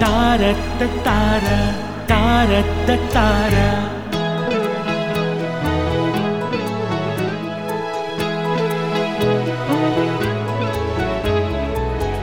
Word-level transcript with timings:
తారత్త 0.00 0.80
తార 1.04 1.44
తారత్త 2.10 3.14
తార. 3.14 3.54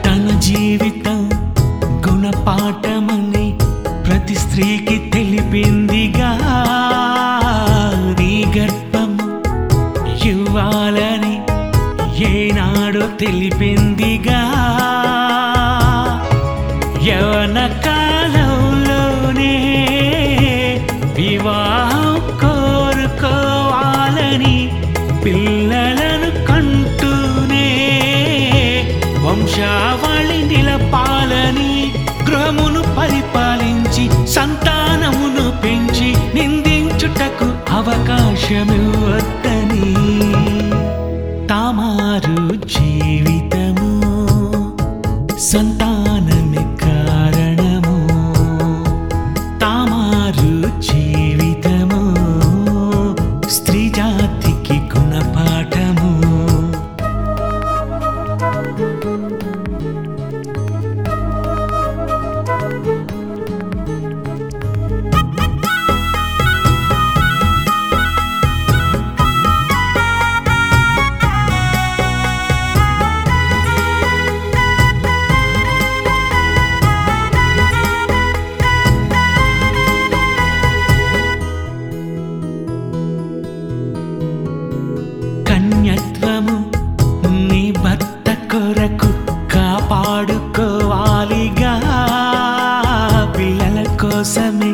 తన 0.06 0.38
జీవితం 0.38 1.30
గుణపాఠమని 2.08 3.58
ప్రతి 4.06 4.34
స్త్రీకి 4.34 5.10
తెలిపిందిగా. 5.14 6.38
నీ 8.20 8.44
ఇవ్వాలని 10.24 11.40
ఏనాడు 12.24 13.00
తెలిపిందిగా. 13.20 14.25
రాజావాళి 29.58 30.38
నిలపాలని 30.48 31.74
గృహమును 32.26 32.80
పరిపాలించి 32.96 34.04
సంతానమును 34.34 35.44
పెంచి 35.62 36.08
నిందించుటకు 36.34 37.48
అవకాశమివ్వద్దని 37.76 38.74
తామారు 41.48 42.36
జీవి 42.66 43.35
పాడుకోవాలిగా 89.90 91.74
పిల్లల 93.36 93.78
కోసమే 94.02 94.72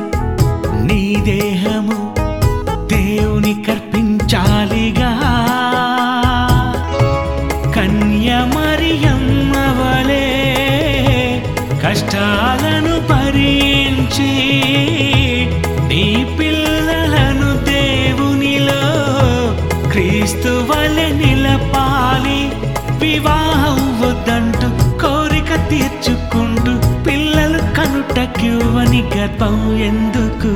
తీర్చుకుంటూ 25.72 26.72
పిల్లలు 27.03 27.59
కనుట 27.77 28.19
క్యూవని 28.38 29.03
గర్భం 29.16 29.77
ఎందుకు? 29.81 30.53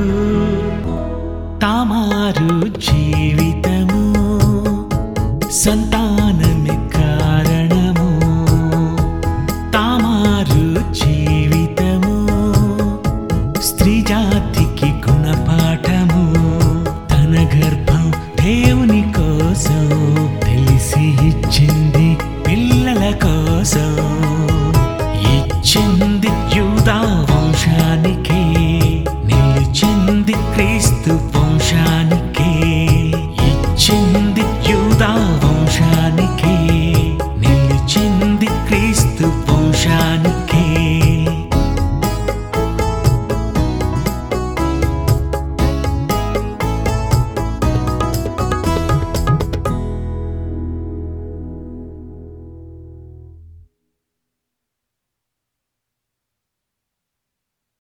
తామారు 1.62 2.68
జీవితము 2.78 4.02
సంతా 5.50 6.05